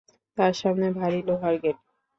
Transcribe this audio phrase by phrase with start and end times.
[0.37, 1.77] তাঁর সামনে ভারি লোহার গেট।